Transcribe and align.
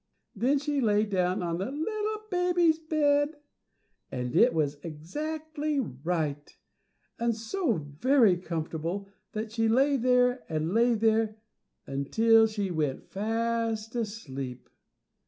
Then 0.35 0.57
she 0.57 0.81
lay 0.81 1.05
down 1.05 1.43
on 1.43 1.59
the 1.59 1.69
little 1.71 2.21
baby 2.31 2.71
bear's 2.71 2.79
bed 2.79 3.35
and 4.11 4.35
it 4.35 4.51
was 4.51 4.77
exactly 4.81 5.79
right, 5.79 6.57
and 7.19 7.35
so 7.37 7.73
very 7.73 8.35
comfortable 8.37 9.07
that 9.33 9.51
she 9.51 9.67
lay 9.67 9.97
there 9.97 10.43
and 10.49 10.73
lay 10.73 10.95
there 10.95 11.35
until 11.85 12.47
she 12.47 12.71
went 12.71 13.11
fast 13.11 13.95
asleep. 13.95 14.71